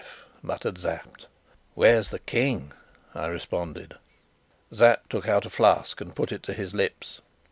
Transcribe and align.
muttered 0.41 0.79
Sapt. 0.79 1.27
"Where's 1.75 2.09
the 2.09 2.17
King?" 2.17 2.71
I 3.13 3.27
responded. 3.27 3.97
Sapt 4.73 5.11
took 5.11 5.27
out 5.27 5.45
a 5.45 5.49
flask 5.51 6.01
and 6.01 6.15
put 6.15 6.31
it 6.31 6.41
to 6.41 6.53
his 6.55 6.73
lips. 6.73 7.21